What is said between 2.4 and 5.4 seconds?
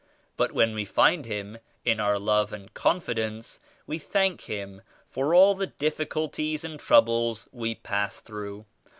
and confidence we thank Him for